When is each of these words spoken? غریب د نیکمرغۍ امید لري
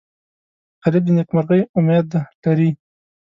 غریب 0.83 1.03
د 1.05 1.09
نیکمرغۍ 1.17 1.61
امید 1.77 2.07
لري 2.43 2.69